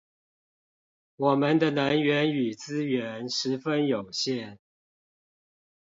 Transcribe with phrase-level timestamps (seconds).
[1.17, 4.57] 我們的能源與資源十分有限